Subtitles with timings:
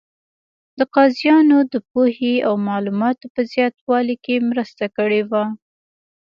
[0.77, 5.43] د قاضیانو د پوهې او معلوماتو په زیاتوالي کې مرسته کړې وه.